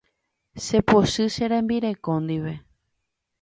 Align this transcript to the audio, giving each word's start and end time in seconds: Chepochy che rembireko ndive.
Chepochy 0.63 1.25
che 1.35 1.45
rembireko 1.51 2.11
ndive. 2.23 2.53